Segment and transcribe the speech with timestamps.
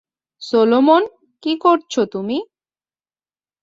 [0.41, 1.03] Solomon,
[1.43, 2.37] কী করছো তুমি?